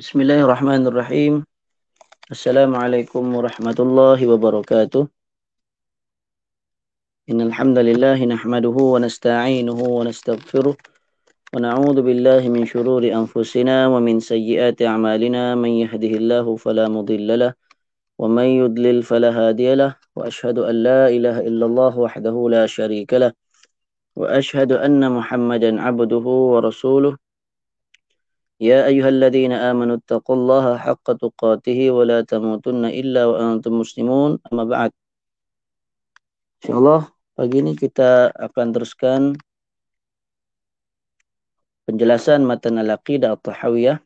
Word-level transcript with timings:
بسم 0.00 0.20
الله 0.20 0.40
الرحمن 0.40 0.86
الرحيم 0.86 1.44
السلام 2.30 2.72
عليكم 2.76 3.34
ورحمة 3.36 3.78
الله 3.78 4.18
وبركاته 4.32 5.02
إن 7.30 7.40
الحمد 7.40 7.78
لله 7.78 8.24
نحمده 8.24 8.76
ونستعينه 8.94 9.80
ونستغفره 9.98 10.76
ونعوذ 11.54 11.98
بالله 12.02 12.48
من 12.48 12.64
شرور 12.64 13.02
أنفسنا 13.12 13.76
ومن 13.92 14.20
سيئات 14.20 14.82
أعمالنا 14.82 15.54
من 15.54 15.68
يهده 15.84 16.12
الله 16.20 16.56
فلا 16.56 16.88
مضل 16.88 17.38
له 17.38 17.52
ومن 18.18 18.44
يضلل 18.44 19.02
فلا 19.02 19.30
هادي 19.36 19.74
له 19.74 19.96
وأشهد 20.16 20.58
أن 20.58 20.76
لا 20.82 21.08
إله 21.08 21.40
إلا 21.40 21.64
الله 21.66 21.98
وحده 21.98 22.36
لا 22.50 22.64
شريك 22.66 23.14
له 23.14 23.32
وأشهد 24.16 24.72
أن 24.72 25.12
محمدا 25.12 25.70
عبده 25.80 26.26
ورسوله 26.52 27.29
يا 28.59 28.87
أيها 28.87 29.09
الذين 29.09 29.51
آمنوا 29.51 29.95
اتقوا 29.99 30.35
الله 30.35 30.77
حق 30.77 31.07
تقاته 31.11 31.79
ولا 31.91 32.21
تموتن 32.23 32.85
إلا 32.85 33.25
وأنتم 33.25 33.73
مسلمون 33.79 34.39
أما 34.53 34.63
بعد 34.63 34.91
إن 36.63 36.63
شاء 36.67 36.77
الله 36.79 37.01
pagi 37.35 37.59
ini 37.59 37.75
kita 37.75 38.31
akan 38.31 38.67
teruskan 38.71 39.35
penjelasan 41.83 42.47
matan 42.47 42.79
al-aqidah 42.79 43.35
at-tahawiyah 43.35 43.99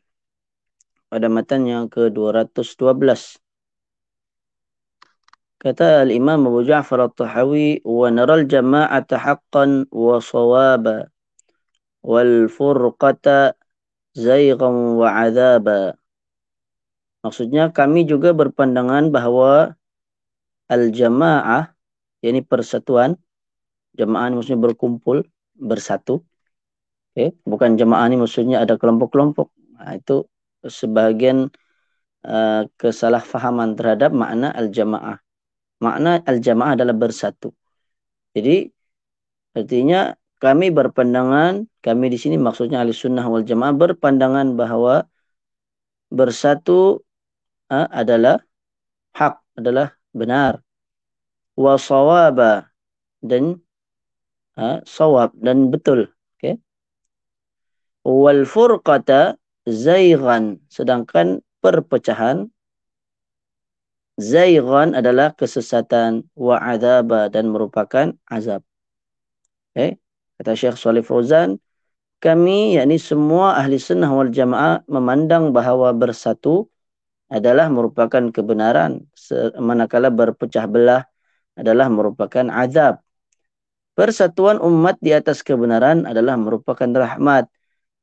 pada 1.06 1.26
matan 1.30 1.70
yang 1.70 1.86
ke-212 1.86 3.38
kata 5.62 6.02
al-imam 6.02 6.42
Abu 6.50 6.66
Ja'far 6.66 7.06
at-tahawi 7.06 7.86
wa 7.86 8.10
naral 8.10 8.50
jama'ata 8.50 9.14
haqqan 9.14 9.86
wa 9.94 10.18
zaygan 14.15 14.95
wa 14.95 15.09
azaba. 15.11 15.99
Maksudnya 17.21 17.73
kami 17.75 18.07
juga 18.07 18.31
berpandangan 18.31 19.11
bahawa 19.11 19.75
al-jama'ah, 20.71 21.73
yakni 22.23 22.41
persatuan, 22.45 23.19
jamaah 23.97 24.29
ini 24.29 24.35
maksudnya 24.39 24.61
berkumpul, 24.61 25.25
bersatu. 25.57 26.21
Okay. 27.11 27.35
Bukan 27.43 27.79
jamaah 27.79 28.05
ini 28.11 28.17
maksudnya 28.19 28.63
ada 28.63 28.75
kelompok-kelompok. 28.75 29.47
Nah, 29.75 29.95
itu 29.95 30.27
sebagian 30.63 31.47
uh, 32.27 32.67
kesalahfahaman 32.77 33.73
terhadap 33.73 34.11
makna 34.11 34.51
al-jama'ah. 34.51 35.17
Makna 35.81 36.21
al-jama'ah 36.23 36.75
adalah 36.75 36.95
bersatu. 36.95 37.55
Jadi, 38.35 38.67
artinya 39.55 40.11
kami 40.43 40.67
berpandangan, 40.69 41.65
kami 41.79 42.05
di 42.11 42.17
sini 42.19 42.35
maksudnya 42.35 42.83
ahli 42.83 42.91
sunnah 42.91 43.23
wal 43.23 43.45
jamaah 43.47 43.71
berpandangan 43.71 44.59
bahawa 44.59 45.07
bersatu 46.11 47.01
ha, 47.71 47.87
adalah 47.89 48.43
hak, 49.15 49.39
adalah 49.55 49.95
benar. 50.11 50.59
Wa 51.55 51.79
sawaba 51.79 52.67
dan 53.23 53.63
ha, 54.59 54.83
sawab 54.83 55.31
dan 55.39 55.71
betul. 55.71 56.11
Okay. 56.35 56.59
Wal 58.03 58.43
furqata 58.43 59.39
zaygan, 59.63 60.59
sedangkan 60.67 61.41
perpecahan 61.63 62.51
zaygan 64.19 64.95
adalah 64.95 65.31
kesesatan 65.31 66.27
wa 66.35 66.59
azaba 66.59 67.31
dan 67.31 67.49
merupakan 67.51 68.15
azab. 68.27 68.61
Okay. 69.71 69.99
Kata 70.35 70.51
Syekh 70.51 70.75
Salih 70.75 71.03
Fauzan, 71.03 71.55
kami 72.19 72.75
yakni 72.75 72.99
semua 72.99 73.55
ahli 73.55 73.79
sunnah 73.79 74.11
wal 74.11 74.31
jamaah 74.31 74.83
memandang 74.91 75.55
bahawa 75.55 75.95
bersatu 75.95 76.67
adalah 77.31 77.71
merupakan 77.71 78.31
kebenaran 78.31 79.07
manakala 79.59 80.11
berpecah 80.11 80.65
belah 80.67 81.03
adalah 81.55 81.87
merupakan 81.87 82.45
azab. 82.51 82.99
Persatuan 83.95 84.59
umat 84.59 84.99
di 84.99 85.15
atas 85.15 85.39
kebenaran 85.39 86.03
adalah 86.03 86.35
merupakan 86.35 86.87
rahmat 86.91 87.47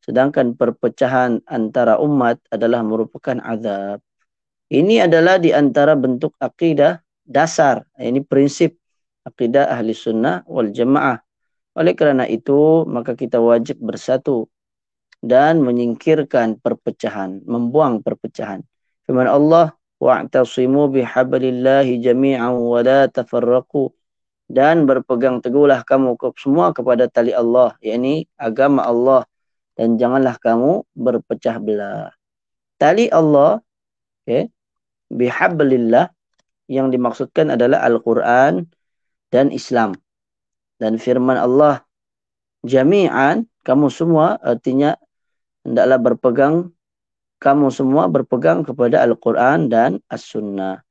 sedangkan 0.02 0.58
perpecahan 0.58 1.44
antara 1.46 2.00
umat 2.02 2.42
adalah 2.50 2.82
merupakan 2.82 3.38
azab. 3.38 4.02
Ini 4.72 5.06
adalah 5.06 5.36
di 5.38 5.52
antara 5.52 5.94
bentuk 5.94 6.34
akidah 6.40 6.98
dasar, 7.22 7.86
ini 8.00 8.24
prinsip 8.24 8.74
akidah 9.22 9.68
ahli 9.70 9.94
sunnah 9.94 10.42
wal 10.48 10.72
jamaah 10.72 11.20
oleh 11.72 11.92
kerana 11.96 12.28
itu, 12.28 12.84
maka 12.84 13.16
kita 13.16 13.40
wajib 13.40 13.80
bersatu 13.80 14.48
dan 15.24 15.64
menyingkirkan 15.64 16.60
perpecahan, 16.60 17.40
membuang 17.48 18.04
perpecahan. 18.04 18.60
Firman 19.08 19.24
Allah, 19.24 19.72
wa'tasimu 19.96 20.92
bihablillahi 20.92 22.02
jami'an 22.02 22.52
wa 22.58 22.80
la 22.84 23.08
tafarraqu 23.08 23.94
dan 24.52 24.84
berpegang 24.84 25.40
teguhlah 25.40 25.80
kamu 25.86 26.18
semua 26.36 26.76
kepada 26.76 27.08
tali 27.08 27.32
Allah, 27.32 27.72
yakni 27.80 28.28
agama 28.36 28.84
Allah 28.84 29.24
dan 29.78 29.96
janganlah 29.96 30.36
kamu 30.36 30.84
berpecah 30.92 31.56
belah. 31.56 32.12
Tali 32.76 33.08
Allah, 33.08 33.64
okay, 34.26 34.52
bihablillah 35.08 36.12
yang 36.68 36.92
dimaksudkan 36.92 37.54
adalah 37.54 37.80
Al-Quran 37.86 38.68
dan 39.32 39.48
Islam 39.48 40.01
dan 40.82 40.98
firman 40.98 41.38
Allah 41.38 41.86
jami'an 42.66 43.46
kamu 43.62 43.86
semua 43.86 44.42
artinya 44.42 44.98
hendaklah 45.62 45.98
berpegang 46.02 46.54
kamu 47.38 47.70
semua 47.70 48.10
berpegang 48.10 48.66
kepada 48.66 49.02
Al-Quran 49.02 49.66
dan 49.66 49.98
As-Sunnah. 50.06 50.82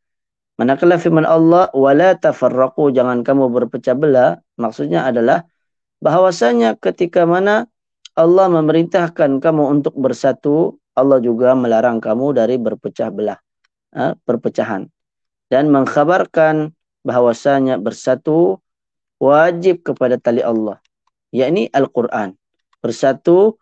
Manakala 0.60 1.00
firman 1.00 1.24
Allah 1.24 1.72
wala 1.72 2.16
tafarraqu 2.16 2.92
jangan 2.92 3.24
kamu 3.24 3.52
berpecah 3.52 3.96
belah 3.96 4.40
maksudnya 4.60 5.08
adalah 5.08 5.48
bahwasanya 6.04 6.76
ketika 6.80 7.24
mana 7.24 7.68
Allah 8.16 8.52
memerintahkan 8.52 9.40
kamu 9.40 9.64
untuk 9.80 9.96
bersatu 9.96 10.76
Allah 10.92 11.24
juga 11.24 11.56
melarang 11.56 12.04
kamu 12.04 12.36
dari 12.36 12.60
berpecah 12.60 13.10
belah 13.10 13.40
ha, 13.96 14.14
perpecahan 14.28 14.92
dan 15.48 15.72
mengkhabarkan 15.72 16.76
bahwasanya 17.08 17.80
bersatu 17.80 18.60
wajib 19.22 19.86
kepada 19.86 20.18
tali 20.18 20.42
Allah. 20.42 20.82
Yakni 21.30 21.70
Al-Quran. 21.70 22.34
Bersatu 22.82 23.62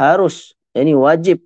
harus 0.00 0.56
yakni 0.72 0.96
wajib 0.96 1.44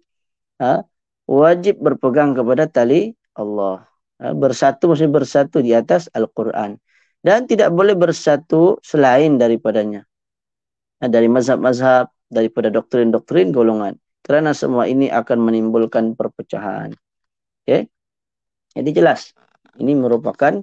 ha, 0.62 0.86
wajib 1.26 1.82
berpegang 1.82 2.38
kepada 2.38 2.70
tali 2.70 3.18
Allah. 3.34 3.84
Ha, 4.22 4.30
bersatu 4.32 4.94
mesti 4.94 5.10
bersatu 5.10 5.58
di 5.58 5.74
atas 5.74 6.06
Al-Quran. 6.14 6.78
Dan 7.18 7.50
tidak 7.50 7.74
boleh 7.74 7.98
bersatu 7.98 8.78
selain 8.80 9.36
daripadanya. 9.36 10.06
Ha, 11.02 11.10
dari 11.10 11.26
mazhab-mazhab 11.26 12.06
daripada 12.30 12.70
doktrin-doktrin 12.70 13.50
golongan. 13.50 13.98
Kerana 14.22 14.54
semua 14.54 14.86
ini 14.86 15.10
akan 15.10 15.42
menimbulkan 15.42 16.14
perpecahan. 16.14 16.94
Okay? 17.66 17.90
jadi 18.78 18.90
jelas 19.02 19.34
ini 19.76 19.98
merupakan 19.98 20.62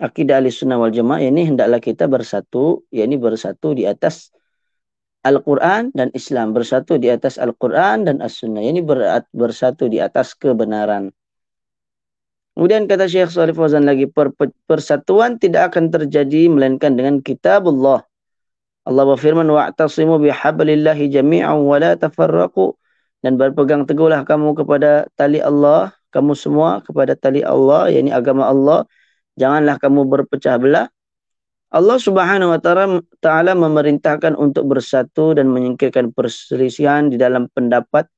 akidah 0.00 0.40
ahli 0.40 0.52
sunnah 0.52 0.76
wal 0.76 0.92
jamaah 0.92 1.24
ini 1.24 1.48
hendaklah 1.48 1.80
kita 1.80 2.04
bersatu 2.06 2.84
yakni 2.92 3.16
bersatu 3.16 3.72
di 3.72 3.88
atas 3.88 4.32
Al-Quran 5.26 5.90
dan 5.90 6.14
Islam 6.14 6.54
bersatu 6.54 7.02
di 7.02 7.10
atas 7.10 7.34
Al-Quran 7.34 8.06
dan 8.06 8.22
As-Sunnah. 8.22 8.62
Ini 8.62 8.78
berat, 8.86 9.26
bersatu 9.34 9.90
di 9.90 9.98
atas 9.98 10.38
kebenaran. 10.38 11.10
Kemudian 12.54 12.86
kata 12.86 13.10
Syekh 13.10 13.34
Salih 13.34 13.52
Fauzan 13.52 13.84
lagi, 13.84 14.06
per, 14.06 14.30
persatuan 14.70 15.36
tidak 15.42 15.74
akan 15.74 15.90
terjadi 15.90 16.46
melainkan 16.46 16.94
dengan 16.94 17.18
kitab 17.18 17.66
Allah. 17.66 18.06
Allah 18.86 19.02
berfirman, 19.02 19.50
wa'tasimu 19.50 20.22
bihablillahi 20.22 21.10
jami'an 21.10 21.58
wa 21.58 21.76
la 21.82 21.98
tafarraku. 21.98 22.78
Dan 23.18 23.34
berpegang 23.34 23.82
teguhlah 23.82 24.22
kamu 24.22 24.54
kepada 24.62 25.10
tali 25.18 25.42
Allah, 25.42 25.90
kamu 26.14 26.38
semua 26.38 26.78
kepada 26.86 27.18
tali 27.18 27.42
Allah, 27.42 27.90
yakni 27.90 28.14
agama 28.14 28.46
Allah 28.46 28.86
janganlah 29.36 29.76
kamu 29.78 30.08
berpecah 30.08 30.56
belah. 30.58 30.88
Allah 31.70 31.98
Subhanahu 32.00 32.56
wa 32.56 32.60
taala 33.20 33.52
memerintahkan 33.52 34.34
untuk 34.38 34.70
bersatu 34.70 35.36
dan 35.36 35.52
menyingkirkan 35.52 36.14
perselisihan 36.14 37.12
di 37.12 37.20
dalam 37.20 37.52
pendapat 37.52 38.08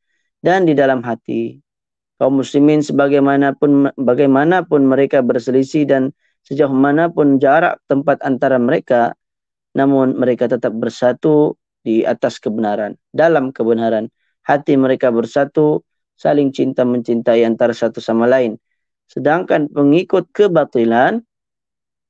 dan 0.40 0.64
di 0.68 0.78
dalam 0.78 1.02
hati. 1.02 1.58
Kaum 2.18 2.42
muslimin 2.42 2.82
sebagaimanapun 2.82 3.94
bagaimanapun 3.94 4.82
mereka 4.86 5.22
berselisih 5.22 5.86
dan 5.86 6.02
sejauh 6.46 6.72
manapun 6.72 7.36
jarak 7.36 7.78
tempat 7.90 8.24
antara 8.24 8.56
mereka 8.56 9.14
namun 9.76 10.16
mereka 10.16 10.48
tetap 10.48 10.72
bersatu 10.74 11.54
di 11.84 12.02
atas 12.02 12.40
kebenaran 12.40 12.96
dalam 13.12 13.52
kebenaran 13.52 14.08
hati 14.42 14.74
mereka 14.74 15.12
bersatu 15.12 15.84
saling 16.18 16.50
cinta 16.50 16.82
mencintai 16.82 17.44
antara 17.46 17.76
satu 17.76 18.02
sama 18.02 18.26
lain 18.26 18.58
Sedangkan 19.08 19.72
pengikut 19.72 20.28
kebatilan, 20.37 21.25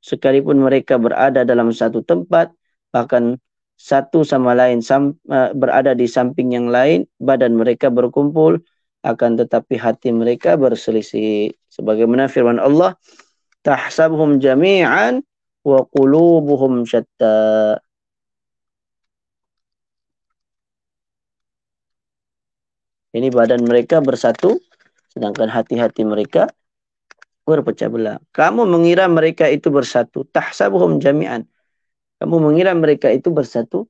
sekalipun 0.02 0.58
mereka 0.58 0.98
berada 0.98 1.46
dalam 1.46 1.70
satu 1.70 2.02
tempat, 2.02 2.50
bahkan 2.90 3.38
satu 3.78 4.26
sama 4.26 4.58
lain 4.58 4.82
sam, 4.82 5.14
uh, 5.30 5.54
berada 5.54 5.94
di 5.94 6.10
samping 6.10 6.50
yang 6.50 6.66
lain, 6.66 7.06
badan 7.22 7.54
mereka 7.54 7.86
berkumpul, 7.86 8.58
akan 9.06 9.38
tetapi 9.38 9.78
hati 9.78 10.10
mereka 10.10 10.58
berselisih. 10.58 11.54
Sebagaimana 11.70 12.26
firman 12.26 12.58
Allah 12.58 12.98
tahsabuhum 13.62 14.42
jami'an 14.42 15.22
wa 15.62 15.86
qulubuhum 15.94 16.82
syatta. 16.82 17.78
Ini 23.14 23.30
badan 23.30 23.62
mereka 23.64 24.02
bersatu 24.02 24.58
sedangkan 25.14 25.48
hati-hati 25.48 26.04
mereka 26.04 26.52
berpecah 27.48 27.88
belah. 27.88 28.16
Kamu 28.36 28.68
mengira 28.68 29.08
mereka 29.08 29.48
itu 29.48 29.72
bersatu. 29.72 30.28
Tahsabuhum 30.28 31.00
jami'an. 31.00 31.48
Kamu 32.20 32.36
mengira 32.44 32.76
mereka 32.76 33.08
itu 33.08 33.32
bersatu? 33.32 33.88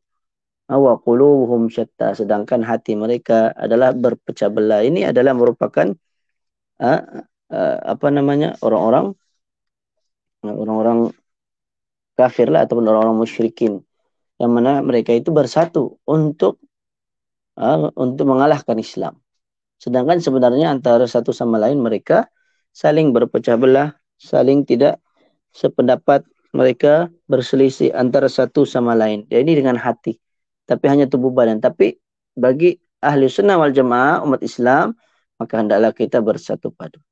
Wa 0.70 0.94
qulubuhum 1.02 1.66
syatta. 1.66 2.14
Sedangkan 2.14 2.62
hati 2.62 2.94
mereka 2.94 3.50
adalah 3.58 3.90
berpecah 3.90 4.48
belah. 4.48 4.86
Ini 4.86 5.10
adalah 5.10 5.34
merupakan 5.34 5.90
uh, 6.78 7.02
uh, 7.50 7.76
apa 7.82 8.06
namanya 8.14 8.54
orang-orang 8.62 9.18
orang-orang 10.46 10.98
kafir 12.14 12.46
lah 12.52 12.64
ataupun 12.68 12.86
orang-orang 12.86 13.18
musyrikin. 13.18 13.82
Yang 14.38 14.52
mana 14.54 14.78
mereka 14.86 15.10
itu 15.10 15.34
bersatu 15.34 15.98
untuk 16.06 16.62
uh, 17.58 17.90
untuk 17.98 18.24
mengalahkan 18.28 18.78
Islam. 18.78 19.18
Sedangkan 19.82 20.22
sebenarnya 20.22 20.74
antara 20.74 21.06
satu 21.06 21.34
sama 21.34 21.58
lain 21.58 21.82
mereka 21.82 22.30
saling 22.78 23.10
berpecah 23.10 23.58
belah, 23.58 23.98
saling 24.22 24.62
tidak 24.62 25.02
sependapat 25.50 26.22
mereka 26.54 27.10
berselisih 27.26 27.90
antara 27.90 28.30
satu 28.30 28.62
sama 28.62 28.94
lain. 28.94 29.26
Jadi 29.26 29.42
ini 29.42 29.54
dengan 29.58 29.74
hati, 29.74 30.14
tapi 30.62 30.86
hanya 30.86 31.10
tubuh 31.10 31.34
badan. 31.34 31.58
Tapi 31.58 31.98
bagi 32.38 32.78
ahli 33.02 33.26
sunnah 33.26 33.58
wal 33.58 33.74
jamaah 33.74 34.22
umat 34.22 34.46
Islam, 34.46 34.94
maka 35.42 35.58
hendaklah 35.58 35.90
kita 35.90 36.22
bersatu 36.22 36.70
padu. 36.70 37.02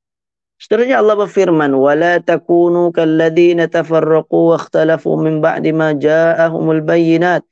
Seterusnya 0.57 1.03
Allah 1.03 1.13
berfirman, 1.13 1.69
"Wala 1.77 2.17
takunu 2.17 2.89
وَلَا 2.89 3.69
tafarraqu 3.69 4.55
wa 4.55 4.57
ikhtalafu 4.57 5.13
min 5.21 5.37
ba'di 5.37 5.69
ma 5.69 5.93
ja'ahumul 5.93 6.81
bayyinat 6.81 7.45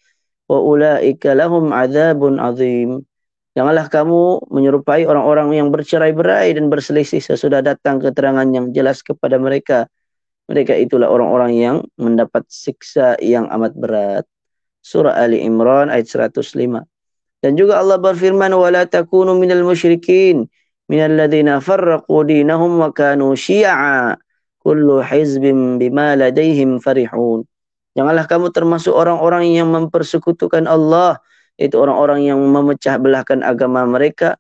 wa 0.50 0.58
وَأُولَٰئِكَ 0.58 1.22
lahum 1.38 1.70
عَذَابٌ 1.70 2.18
'adzim." 2.18 3.06
Janganlah 3.56 3.88
kamu 3.88 4.52
menyerupai 4.52 5.08
orang-orang 5.08 5.56
yang 5.56 5.72
bercerai-berai 5.72 6.60
dan 6.60 6.68
berselisih 6.68 7.24
sesudah 7.24 7.64
datang 7.64 8.04
keterangan 8.04 8.44
yang 8.52 8.76
jelas 8.76 9.00
kepada 9.00 9.40
mereka. 9.40 9.88
Mereka 10.52 10.76
itulah 10.76 11.08
orang-orang 11.08 11.56
yang 11.56 11.76
mendapat 11.96 12.44
siksa 12.52 13.16
yang 13.24 13.48
amat 13.48 13.74
berat 13.80 14.28
surah 14.86 15.18
Ali 15.18 15.42
Imran 15.42 15.90
ayat 15.90 16.06
105. 16.06 16.86
Dan 17.42 17.52
juga 17.58 17.82
Allah 17.82 17.98
berfirman 17.98 18.54
wala 18.54 18.86
takunu 18.86 19.34
minal 19.34 19.66
musyrikin 19.66 20.46
minal 20.86 21.18
ladzina 21.18 21.58
farraqu 21.58 22.28
dinahum 22.30 22.78
wa 22.78 22.94
kanu 22.94 23.34
syi'a 23.34 24.14
kullu 24.62 25.02
hizbin 25.02 25.82
bima 25.82 26.14
ladaihim 26.14 26.78
farihun. 26.78 27.48
Janganlah 27.96 28.28
kamu 28.28 28.52
termasuk 28.52 28.92
orang-orang 28.92 29.50
yang 29.50 29.72
mempersekutukan 29.72 30.68
Allah 30.68 31.18
itu 31.56 31.76
orang-orang 31.80 32.28
yang 32.28 32.40
memecah 32.40 33.00
belahkan 33.00 33.40
agama 33.40 33.88
mereka 33.88 34.36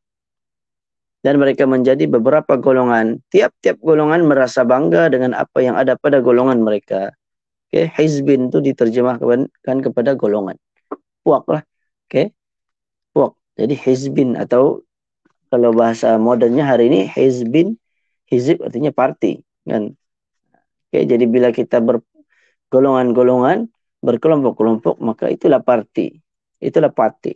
dan 1.23 1.41
mereka 1.41 1.65
menjadi 1.65 2.05
beberapa 2.05 2.59
golongan. 2.59 3.23
Tiap-tiap 3.33 3.81
golongan 3.81 4.27
merasa 4.29 4.61
bangga 4.61 5.09
dengan 5.09 5.33
apa 5.33 5.57
yang 5.63 5.73
ada 5.73 5.97
pada 5.97 6.21
golongan 6.21 6.61
mereka. 6.61 7.15
Okay, 7.71 7.89
hizbin 7.97 8.53
tu 8.53 8.61
diterjemahkan 8.61 9.49
kepada 9.65 10.13
golongan. 10.13 10.53
Puak 11.25 11.49
lah. 11.49 11.65
Okay. 12.05 12.29
Puak. 13.09 13.33
Jadi 13.57 13.73
hizbin 13.73 14.37
atau 14.37 14.85
kalau 15.49 15.73
bahasa 15.73 16.19
modernnya 16.21 16.67
hari 16.67 16.93
ini 16.93 17.09
hizbin, 17.09 17.79
hizib 18.29 18.61
artinya 18.61 18.93
parti. 18.93 19.41
Kan? 19.65 19.97
Okay, 20.91 21.09
jadi 21.09 21.25
bila 21.25 21.49
kita 21.49 21.81
bergolongan-golongan, 21.81 23.65
berkelompok-kelompok, 24.05 25.01
maka 25.01 25.33
itulah 25.33 25.63
parti. 25.63 26.21
Itulah 26.59 26.91
parti. 26.91 27.35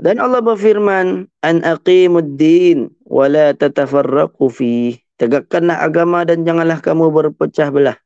Dan 0.00 0.16
Allah 0.16 0.40
berfirman, 0.40 1.28
An 1.44 1.56
aqimud 1.60 2.40
din, 2.40 2.88
wa 3.04 3.28
la 3.28 3.52
tatafarraqu 3.52 4.48
fi. 4.48 4.96
Tegakkanlah 5.20 5.84
agama 5.84 6.24
dan 6.24 6.48
janganlah 6.48 6.80
kamu 6.80 7.12
berpecah 7.12 7.68
belah 7.68 8.00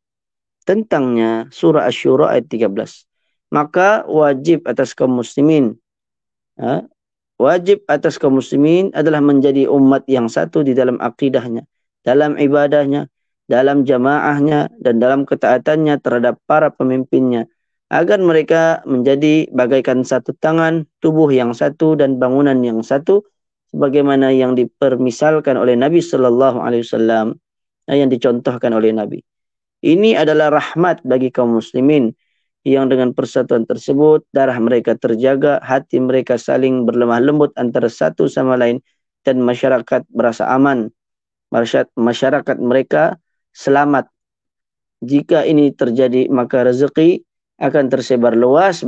tentangnya 0.66 1.46
surah 1.54 1.86
Asy-Syura 1.86 2.34
ayat 2.34 2.50
13. 2.50 2.74
Maka 3.54 4.02
wajib 4.10 4.66
atas 4.66 4.96
kaum 4.98 5.22
muslimin 5.22 5.78
ha? 6.58 6.82
wajib 7.38 7.82
atas 7.86 8.18
kaum 8.18 8.38
muslimin 8.38 8.90
adalah 8.96 9.22
menjadi 9.22 9.70
umat 9.70 10.02
yang 10.10 10.26
satu 10.26 10.66
di 10.66 10.74
dalam 10.74 10.98
akidahnya, 10.98 11.62
dalam 12.02 12.34
ibadahnya, 12.34 13.06
dalam 13.46 13.84
jamaahnya 13.84 14.72
dan 14.80 14.98
dalam 14.98 15.28
ketaatannya 15.28 16.00
terhadap 16.00 16.40
para 16.48 16.72
pemimpinnya 16.72 17.46
agar 17.94 18.18
mereka 18.18 18.82
menjadi 18.90 19.46
bagaikan 19.54 20.02
satu 20.02 20.34
tangan, 20.42 20.82
tubuh 20.98 21.30
yang 21.30 21.54
satu 21.54 21.94
dan 21.94 22.18
bangunan 22.18 22.58
yang 22.58 22.82
satu 22.82 23.22
sebagaimana 23.70 24.34
yang 24.34 24.58
dipermisalkan 24.58 25.54
oleh 25.54 25.78
Nabi 25.78 26.02
sallallahu 26.02 26.58
alaihi 26.58 26.82
wasallam 26.82 27.38
yang 27.86 28.10
dicontohkan 28.10 28.74
oleh 28.74 28.90
Nabi. 28.90 29.22
Ini 29.86 30.18
adalah 30.18 30.50
rahmat 30.50 31.06
bagi 31.06 31.30
kaum 31.30 31.54
muslimin 31.54 32.10
yang 32.66 32.90
dengan 32.90 33.14
persatuan 33.14 33.62
tersebut 33.62 34.26
darah 34.34 34.58
mereka 34.58 34.98
terjaga, 34.98 35.62
hati 35.62 36.02
mereka 36.02 36.34
saling 36.34 36.82
berlemah 36.82 37.22
lembut 37.22 37.54
antara 37.54 37.86
satu 37.86 38.26
sama 38.26 38.58
lain 38.58 38.82
dan 39.22 39.38
masyarakat 39.38 40.02
berasa 40.10 40.50
aman. 40.50 40.90
Masyarakat 41.94 42.56
mereka 42.58 43.22
selamat. 43.54 44.10
Jika 45.04 45.46
ini 45.46 45.70
terjadi 45.70 46.26
maka 46.32 46.66
rezeki 46.66 47.22
akan 47.58 47.86
tersebar 47.86 48.34
luas 48.34 48.82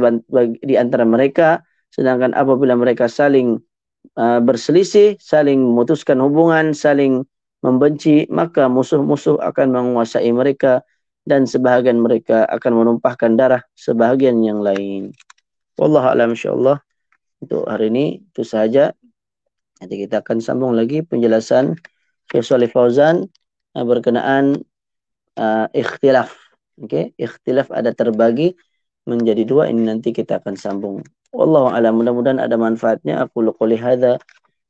di 0.63 0.75
antara 0.75 1.07
mereka 1.07 1.63
sedangkan 1.95 2.35
apabila 2.37 2.77
mereka 2.77 3.07
saling 3.09 3.57
uh, 4.19 4.41
berselisih, 4.43 5.17
saling 5.17 5.59
memutuskan 5.59 6.21
hubungan, 6.21 6.77
saling 6.77 7.25
membenci, 7.65 8.29
maka 8.29 8.69
musuh-musuh 8.69 9.41
akan 9.41 9.73
menguasai 9.73 10.29
mereka 10.31 10.85
dan 11.27 11.49
sebahagian 11.49 11.99
mereka 11.99 12.47
akan 12.47 12.85
menumpahkan 12.85 13.35
darah 13.35 13.63
sebahagian 13.75 14.39
yang 14.45 14.63
lain. 14.63 15.11
Wallahu 15.75 16.07
a'lam 16.07 16.37
insyaallah. 16.37 16.79
Untuk 17.43 17.67
hari 17.69 17.91
ini 17.93 18.23
itu 18.23 18.47
saja. 18.47 18.95
Nanti 19.77 20.01
kita 20.01 20.25
akan 20.25 20.41
sambung 20.41 20.73
lagi 20.73 21.05
penjelasan 21.05 21.77
Syekh 22.33 22.45
Salih 22.47 22.71
Fauzan 22.71 23.29
uh, 23.77 23.85
berkenaan 23.85 24.63
uh, 25.37 25.67
ikhtilaf. 25.73 26.33
Okey, 26.77 27.17
ikhtilaf 27.17 27.73
ada 27.73 27.93
terbagi 27.93 28.53
menjadi 29.07 29.47
dua 29.47 29.71
ini 29.71 29.87
nanti 29.87 30.11
kita 30.11 30.43
akan 30.43 30.55
sambung. 30.59 31.01
Wallahu 31.31 31.73
a'lam 31.73 32.03
mudah-mudahan 32.03 32.43
ada 32.43 32.59
manfaatnya. 32.59 33.27
Aku 33.27 33.47
qouli 33.55 33.79
hadza 33.79 34.19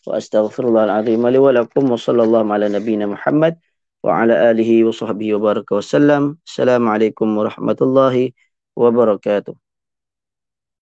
wa 0.07 0.13
astaghfirullahal 0.15 1.03
azim 1.03 1.25
li 1.27 1.41
wa 1.41 1.51
lakum 1.51 1.91
wa 1.91 1.99
sallallahu 1.99 2.47
ala 2.47 2.71
nabiyyina 2.71 3.11
Muhammad 3.11 3.59
wa 4.07 4.23
ala 4.23 4.55
alihi 4.55 4.87
wa 4.87 4.95
sahbihi 4.95 5.35
wa 5.41 5.51
baraka 5.51 5.81
wasallam. 5.81 6.39
Assalamualaikum 6.47 7.27
warahmatullahi 7.35 8.37
wabarakatuh. 8.79 9.66